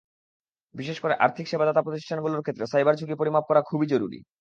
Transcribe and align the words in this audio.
বিশেষ 0.75 0.97
করে 0.99 1.13
আর্থিক 1.25 1.45
সেবাদাতা 1.47 1.81
প্রতিষ্ঠানগুলোর 1.81 2.43
ক্ষেত্রে 2.43 2.65
সাইবার 2.67 2.97
ঝুঁকি 2.99 3.15
পরিমাপ 3.17 3.43
করা 3.47 3.61
খুবই 3.61 3.87
জরুরি। 3.93 4.19